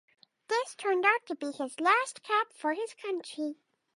[0.47, 3.57] This turned out to be his last cap for his country.